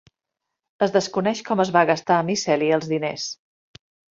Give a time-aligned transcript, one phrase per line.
[0.85, 3.29] Es desconeix com es va gastar Miceli els diners.